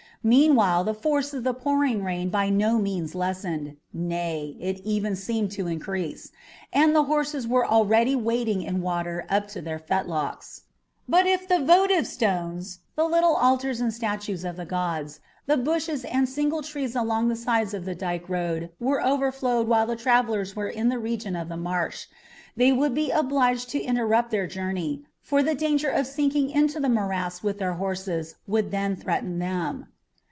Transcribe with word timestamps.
Meanwhile 0.23 0.83
the 0.83 0.93
force 0.93 1.33
of 1.33 1.43
the 1.43 1.53
pouring 1.55 2.03
rain 2.03 2.29
by 2.29 2.51
no 2.51 2.77
means 2.77 3.15
lessened 3.15 3.77
nay, 3.91 4.55
it 4.59 4.77
even 4.81 5.15
seemed 5.15 5.49
to 5.53 5.65
increase 5.65 6.31
and 6.71 6.95
the 6.95 7.05
horses 7.05 7.47
were 7.47 7.65
already 7.65 8.15
wading 8.15 8.61
in 8.61 8.83
water 8.83 9.25
up 9.29 9.47
to 9.47 9.63
their 9.63 9.79
fetlocks. 9.79 10.61
But 11.09 11.25
if 11.25 11.47
the 11.47 11.57
votive 11.59 12.05
stones, 12.05 12.81
the 12.95 13.05
little 13.05 13.33
altars 13.35 13.81
and 13.81 13.91
statues 13.91 14.45
of 14.45 14.57
the 14.57 14.65
gods, 14.67 15.21
the 15.47 15.57
bushes 15.57 16.05
and 16.05 16.29
single 16.29 16.61
trees 16.61 16.95
along 16.95 17.29
the 17.29 17.35
sides 17.35 17.73
of 17.73 17.85
the 17.85 17.95
dike 17.95 18.29
road 18.29 18.69
were 18.79 19.03
overflowed 19.03 19.67
while 19.67 19.87
the 19.87 19.95
travellers 19.95 20.55
were 20.55 20.69
in 20.69 20.89
the 20.89 20.99
region 20.99 21.35
of 21.35 21.49
the 21.49 21.57
marsh, 21.57 22.05
they 22.55 22.71
would 22.71 22.93
be 22.93 23.09
obliged 23.09 23.69
to 23.71 23.81
interrupt 23.81 24.29
their 24.29 24.45
journey, 24.45 25.03
for 25.23 25.41
the 25.41 25.55
danger 25.55 25.89
of 25.89 26.05
sinking 26.05 26.51
into 26.51 26.79
the 26.79 26.89
morass 26.89 27.41
with 27.41 27.57
their 27.57 27.73
horses 27.73 28.35
would 28.45 28.69
then 28.69 28.95
threaten 28.95 29.39
them. 29.39 29.87